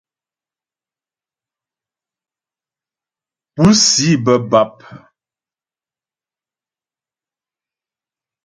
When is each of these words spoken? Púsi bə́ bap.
Púsi 3.55 4.09
bə́ 4.23 4.37
bap. 4.49 4.75